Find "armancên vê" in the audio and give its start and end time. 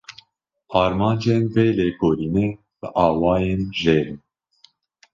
0.81-1.67